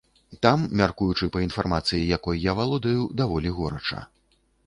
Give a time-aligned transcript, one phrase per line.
[0.43, 3.99] Там, мяркуючы па інфармацыі, якой я валодаю, даволі горача.